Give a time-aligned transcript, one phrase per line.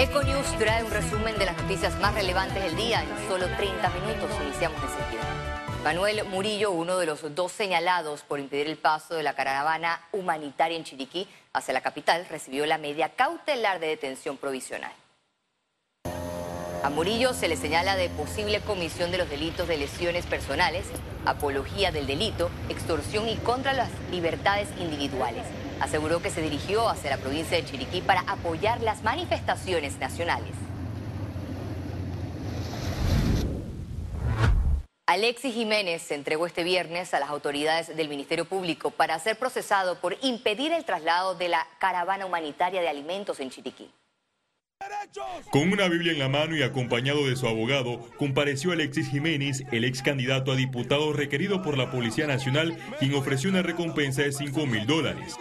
[0.00, 4.30] Econews trae un resumen de las noticias más relevantes del día en solo 30 minutos.
[4.42, 5.20] Iniciamos enseguida.
[5.84, 10.78] Manuel Murillo, uno de los dos señalados por impedir el paso de la caravana humanitaria
[10.78, 14.92] en Chiriquí hacia la capital, recibió la media cautelar de detención provisional.
[16.82, 20.86] A Murillo se le señala de posible comisión de los delitos de lesiones personales,
[21.26, 25.44] apología del delito, extorsión y contra las libertades individuales.
[25.80, 30.52] Aseguró que se dirigió hacia la provincia de Chiriquí para apoyar las manifestaciones nacionales.
[35.06, 39.98] Alexis Jiménez se entregó este viernes a las autoridades del Ministerio Público para ser procesado
[39.98, 43.90] por impedir el traslado de la caravana humanitaria de alimentos en Chiriquí.
[45.50, 49.84] Con una Biblia en la mano y acompañado de su abogado, compareció Alexis Jiménez, el
[49.84, 54.64] ex candidato a diputado requerido por la Policía Nacional, quien ofreció una recompensa de 5
[54.66, 55.36] mil dólares.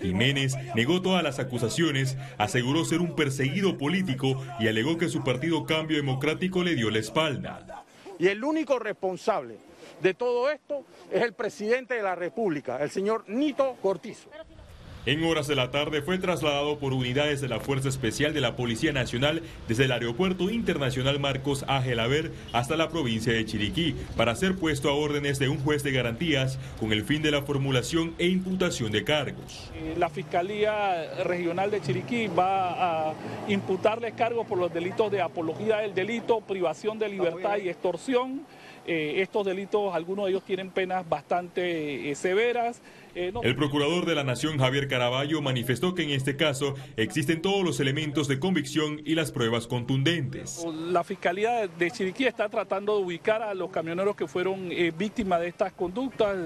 [0.00, 5.64] Jiménez negó todas las acusaciones, aseguró ser un perseguido político y alegó que su partido
[5.64, 7.84] Cambio Democrático le dio la espalda.
[8.18, 9.56] Y el único responsable
[10.02, 14.30] de todo esto es el presidente de la República, el señor Nito Cortizo.
[15.06, 18.54] En horas de la tarde fue trasladado por unidades de la Fuerza Especial de la
[18.54, 21.80] Policía Nacional desde el Aeropuerto Internacional Marcos A.
[21.80, 25.92] Gelaber hasta la provincia de Chiriquí para ser puesto a órdenes de un juez de
[25.92, 29.72] garantías con el fin de la formulación e imputación de cargos.
[29.96, 33.14] La Fiscalía Regional de Chiriquí va a
[33.48, 38.42] imputarle cargos por los delitos de apología del delito, privación de libertad y extorsión.
[38.86, 42.82] Eh, estos delitos, algunos de ellos tienen penas bastante eh, severas.
[43.14, 47.64] Eh, El procurador de la Nación, Javier Caraballo, manifestó que en este caso existen todos
[47.64, 50.64] los elementos de convicción y las pruebas contundentes.
[50.90, 55.48] La Fiscalía de Chiriquí está tratando de ubicar a los camioneros que fueron víctimas de
[55.48, 56.36] estas conductas.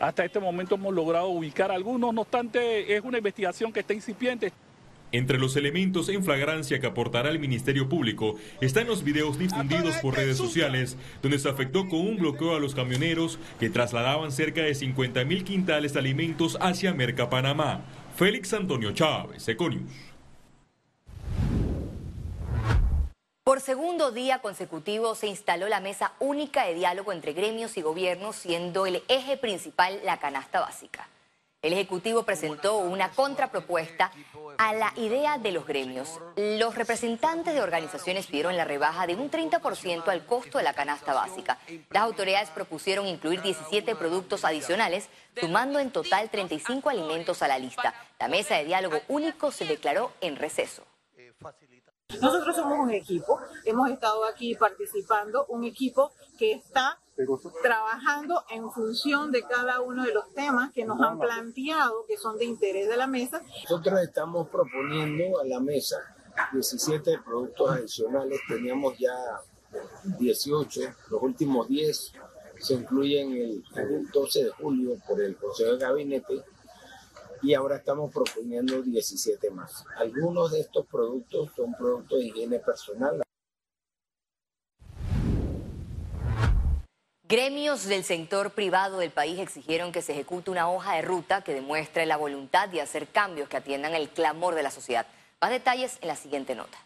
[0.00, 3.94] Hasta este momento hemos logrado ubicar a algunos, no obstante es una investigación que está
[3.94, 4.52] incipiente.
[5.14, 10.16] Entre los elementos en flagrancia que aportará el Ministerio Público están los videos difundidos por
[10.16, 14.74] redes sociales donde se afectó con un bloqueo a los camioneros que trasladaban cerca de
[14.74, 17.84] 50 mil quintales de alimentos hacia Merca, Panamá.
[18.16, 19.92] Félix Antonio Chávez, Econius.
[23.44, 28.34] Por segundo día consecutivo se instaló la mesa única de diálogo entre gremios y gobiernos,
[28.34, 31.06] siendo el eje principal la canasta básica.
[31.64, 34.12] El Ejecutivo presentó una contrapropuesta
[34.58, 36.20] a la idea de los gremios.
[36.36, 41.14] Los representantes de organizaciones pidieron la rebaja de un 30% al costo de la canasta
[41.14, 41.58] básica.
[41.88, 45.08] Las autoridades propusieron incluir 17 productos adicionales,
[45.40, 47.94] sumando en total 35 alimentos a la lista.
[48.20, 50.84] La mesa de diálogo único se declaró en receso.
[52.20, 56.98] Nosotros somos un equipo, hemos estado aquí participando, un equipo que está
[57.62, 62.38] trabajando en función de cada uno de los temas que nos han planteado que son
[62.38, 63.40] de interés de la mesa.
[63.62, 65.96] Nosotros estamos proponiendo a la mesa
[66.52, 69.14] 17 productos adicionales, teníamos ya
[70.18, 72.12] 18, los últimos 10
[72.58, 76.44] se incluyen el, el 12 de julio por el Consejo de Gabinete
[77.44, 79.84] y ahora estamos proponiendo 17 más.
[79.98, 83.22] Algunos de estos productos son productos de higiene personal.
[87.26, 91.52] Gremios del sector privado del país exigieron que se ejecute una hoja de ruta que
[91.52, 95.06] demuestre la voluntad de hacer cambios que atiendan el clamor de la sociedad.
[95.40, 96.78] Más detalles en la siguiente nota.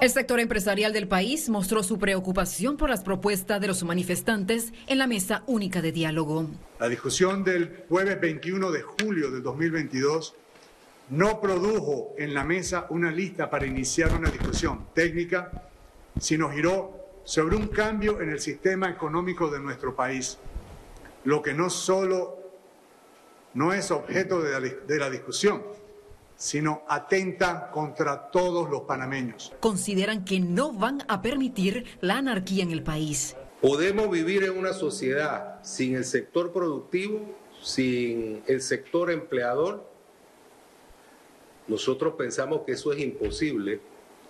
[0.00, 4.98] El sector empresarial del país mostró su preocupación por las propuestas de los manifestantes en
[4.98, 6.46] la mesa única de diálogo.
[6.78, 10.36] La discusión del jueves 21 de julio del 2022
[11.10, 15.68] no produjo en la mesa una lista para iniciar una discusión técnica,
[16.20, 16.94] sino giró
[17.24, 20.38] sobre un cambio en el sistema económico de nuestro país,
[21.24, 22.38] lo que no solo
[23.54, 25.60] no es objeto de la, de la discusión,
[26.38, 29.52] sino atenta contra todos los panameños.
[29.58, 33.36] Consideran que no van a permitir la anarquía en el país.
[33.60, 37.20] Podemos vivir en una sociedad sin el sector productivo,
[37.60, 39.84] sin el sector empleador.
[41.66, 43.80] Nosotros pensamos que eso es imposible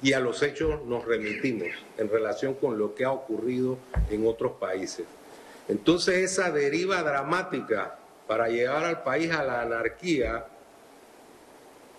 [0.00, 1.68] y a los hechos nos remitimos
[1.98, 3.78] en relación con lo que ha ocurrido
[4.10, 5.06] en otros países.
[5.68, 7.98] Entonces esa deriva dramática
[8.28, 10.46] para llevar al país a la anarquía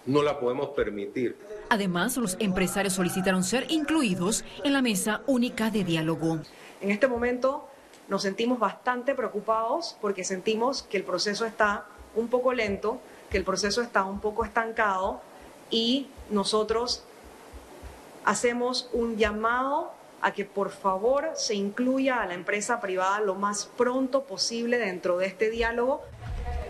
[0.07, 1.37] no la podemos permitir.
[1.69, 6.39] Además, los empresarios solicitaron ser incluidos en la mesa única de diálogo.
[6.81, 7.67] En este momento
[8.07, 12.99] nos sentimos bastante preocupados porque sentimos que el proceso está un poco lento,
[13.29, 15.21] que el proceso está un poco estancado
[15.69, 17.03] y nosotros
[18.23, 23.69] hacemos un llamado a que por favor se incluya a la empresa privada lo más
[23.77, 26.01] pronto posible dentro de este diálogo.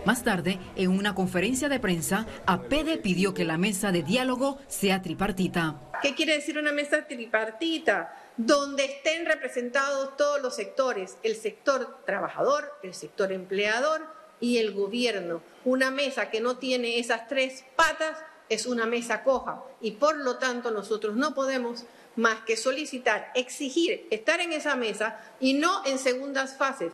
[0.04, 5.02] Más tarde, en una conferencia de prensa, APEDE pidió que la mesa de diálogo sea
[5.02, 5.80] tripartita.
[6.00, 8.14] ¿Qué quiere decir una mesa tripartita?
[8.36, 14.06] Donde estén representados todos los sectores, el sector trabajador, el sector empleador
[14.40, 15.42] y el gobierno.
[15.64, 18.16] Una mesa que no tiene esas tres patas
[18.48, 21.84] es una mesa coja y por lo tanto nosotros no podemos
[22.16, 26.92] más que solicitar, exigir estar en esa mesa y no en segundas fases.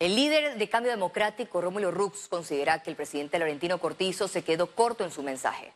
[0.00, 4.72] El líder de Cambio Democrático, Rómulo Rux, considera que el presidente Laurentino Cortizo se quedó
[4.72, 5.72] corto en su mensaje.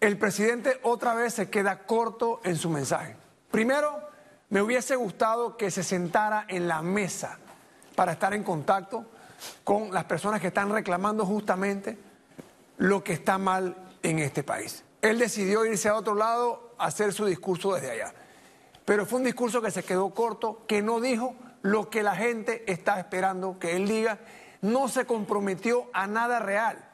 [0.00, 3.14] El presidente otra vez se queda corto en su mensaje.
[3.50, 4.00] Primero,
[4.48, 7.38] me hubiese gustado que se sentara en la mesa
[7.94, 9.04] para estar en contacto
[9.64, 11.98] con las personas que están reclamando justamente
[12.78, 14.82] lo que está mal en este país.
[15.02, 18.14] Él decidió irse a otro lado a hacer su discurso desde allá.
[18.86, 22.64] Pero fue un discurso que se quedó corto, que no dijo lo que la gente
[22.70, 24.18] está esperando que él diga,
[24.60, 26.88] no se comprometió a nada real.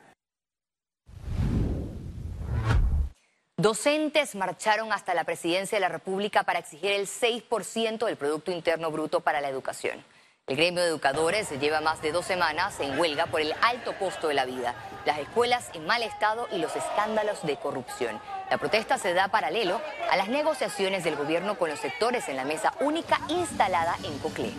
[3.56, 8.92] Docentes marcharon hasta la presidencia de la República para exigir el 6% del Producto Interno
[8.92, 10.04] Bruto para la educación.
[10.46, 14.28] El gremio de educadores lleva más de dos semanas en huelga por el alto costo
[14.28, 14.74] de la vida,
[15.04, 18.18] las escuelas en mal estado y los escándalos de corrupción.
[18.50, 19.80] La protesta se da paralelo
[20.10, 24.52] a las negociaciones del gobierno con los sectores en la mesa única instalada en Coclé.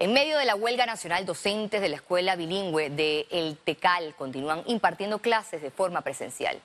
[0.00, 4.64] En medio de la huelga nacional, docentes de la escuela bilingüe de El Tecal continúan
[4.66, 6.60] impartiendo clases de forma presencial.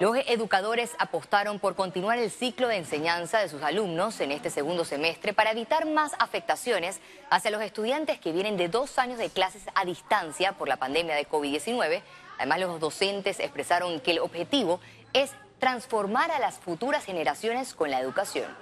[0.00, 4.86] Los educadores apostaron por continuar el ciclo de enseñanza de sus alumnos en este segundo
[4.86, 9.62] semestre para evitar más afectaciones hacia los estudiantes que vienen de dos años de clases
[9.74, 12.00] a distancia por la pandemia de COVID-19.
[12.38, 14.80] Además, los docentes expresaron que el objetivo
[15.12, 18.56] es transformar a las futuras generaciones con la educación.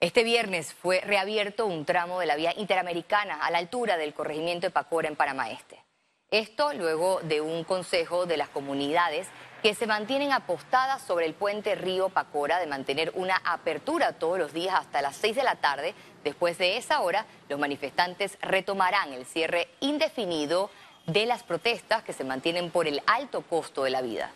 [0.00, 4.66] Este viernes fue reabierto un tramo de la vía interamericana a la altura del corregimiento
[4.66, 5.87] de Pacora en Panamá Este.
[6.30, 9.26] Esto luego de un consejo de las comunidades
[9.62, 14.52] que se mantienen apostadas sobre el puente Río Pacora de mantener una apertura todos los
[14.52, 15.94] días hasta las 6 de la tarde.
[16.24, 20.68] Después de esa hora, los manifestantes retomarán el cierre indefinido
[21.06, 24.30] de las protestas que se mantienen por el alto costo de la vida.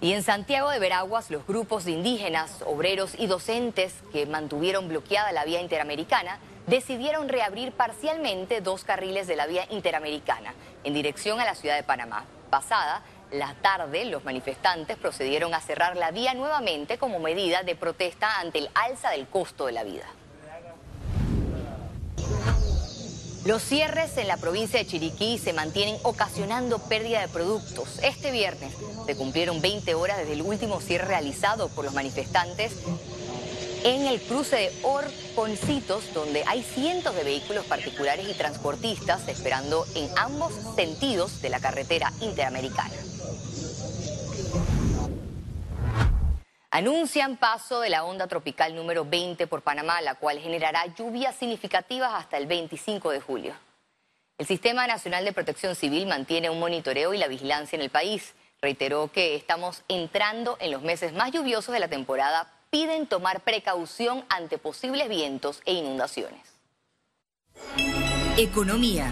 [0.00, 5.32] Y en Santiago de Veraguas, los grupos de indígenas, obreros y docentes que mantuvieron bloqueada
[5.32, 10.54] la vía interamericana decidieron reabrir parcialmente dos carriles de la vía interamericana
[10.84, 12.24] en dirección a la ciudad de Panamá.
[12.50, 13.02] Pasada
[13.32, 18.58] la tarde, los manifestantes procedieron a cerrar la vía nuevamente como medida de protesta ante
[18.58, 20.06] el alza del costo de la vida.
[23.44, 28.00] Los cierres en la provincia de Chiriquí se mantienen ocasionando pérdida de productos.
[28.02, 28.74] Este viernes
[29.06, 32.72] se cumplieron 20 horas desde el último cierre realizado por los manifestantes
[33.86, 40.10] en el cruce de Orconcitos, donde hay cientos de vehículos particulares y transportistas esperando en
[40.18, 42.90] ambos sentidos de la carretera interamericana.
[46.72, 52.12] Anuncian paso de la onda tropical número 20 por Panamá, la cual generará lluvias significativas
[52.12, 53.54] hasta el 25 de julio.
[54.36, 58.34] El Sistema Nacional de Protección Civil mantiene un monitoreo y la vigilancia en el país.
[58.60, 64.22] Reiteró que estamos entrando en los meses más lluviosos de la temporada piden tomar precaución
[64.28, 66.42] ante posibles vientos e inundaciones.
[68.36, 69.10] Economía.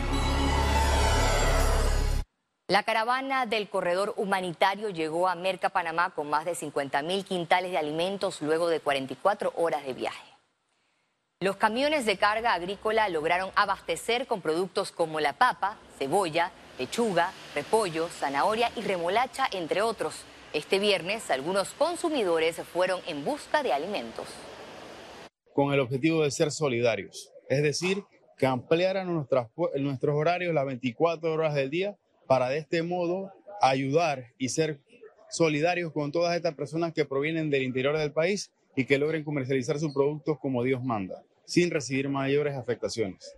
[2.69, 7.71] La caravana del corredor humanitario llegó a Merca, Panamá, con más de 50 mil quintales
[7.71, 10.35] de alimentos luego de 44 horas de viaje.
[11.41, 18.11] Los camiones de carga agrícola lograron abastecer con productos como la papa, cebolla, lechuga, repollo,
[18.11, 20.27] zanahoria y remolacha, entre otros.
[20.55, 24.29] Este viernes algunos consumidores fueron en busca de alimentos.
[25.53, 28.05] Con el objetivo de ser solidarios, es decir,
[28.39, 31.97] que ampliaran nuestros horarios las 24 horas del día
[32.29, 34.79] para de este modo ayudar y ser
[35.29, 39.81] solidarios con todas estas personas que provienen del interior del país y que logren comercializar
[39.81, 43.37] sus productos como Dios manda, sin recibir mayores afectaciones.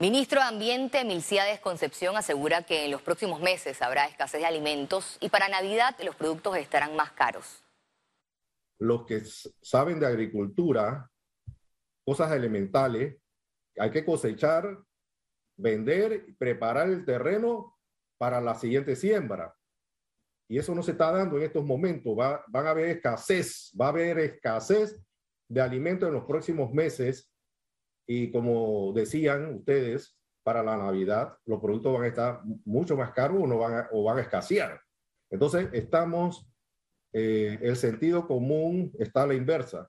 [0.00, 5.18] Ministro de Ambiente, Milciades Concepción, asegura que en los próximos meses habrá escasez de alimentos
[5.20, 7.62] y para Navidad los productos estarán más caros.
[8.78, 9.20] Los que
[9.60, 11.10] saben de agricultura,
[12.02, 13.18] cosas elementales,
[13.78, 14.78] hay que cosechar,
[15.58, 17.76] vender y preparar el terreno
[18.16, 19.54] para la siguiente siembra.
[20.48, 22.18] Y eso no se está dando en estos momentos.
[22.18, 24.98] Va, van a haber escasez, va a haber escasez
[25.46, 27.29] de alimentos en los próximos meses
[28.12, 33.40] y como decían ustedes, para la Navidad, los productos van a estar mucho más caros
[33.40, 34.80] o, no van, a, o van a escasear.
[35.30, 36.44] Entonces, estamos,
[37.12, 39.88] eh, el sentido común está a la inversa.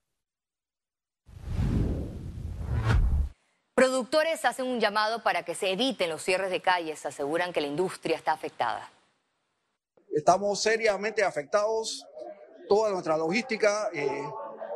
[3.74, 7.68] Productores hacen un llamado para que se eviten los cierres de calles, aseguran que la
[7.68, 8.88] industria está afectada.
[10.12, 12.06] Estamos seriamente afectados,
[12.70, 14.22] toda nuestra logística, eh,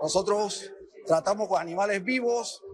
[0.02, 0.72] nosotros
[1.06, 2.65] tratamos con animales vivos,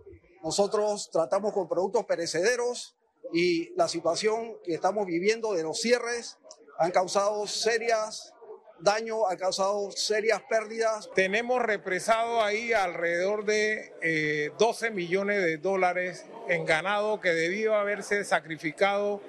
[0.44, 2.96] nosotros tratamos con productos perecederos
[3.34, 6.38] y la situación que estamos viviendo de los cierres
[6.80, 8.34] han causado serias
[8.82, 11.10] daño, ha causado serias pérdidas.
[11.14, 18.24] Tenemos represado ahí alrededor de 12 eh, millones de dólares en ganado que debió haberse
[18.24, 19.22] sacrificado.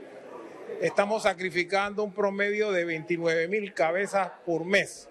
[0.81, 5.09] Estamos sacrificando un promedio de 29 mil cabezas por mes.